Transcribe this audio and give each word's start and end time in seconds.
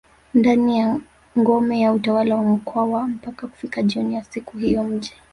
ndani 0.33 0.77
ya 0.79 0.99
ngome 1.37 1.79
ya 1.79 1.93
utawala 1.93 2.35
wa 2.35 2.43
mkwawa 2.43 3.07
mpaka 3.07 3.47
kufika 3.47 3.83
jioni 3.83 4.15
ya 4.15 4.23
siku 4.23 4.57
hiyo 4.57 4.83
mji 4.83 5.13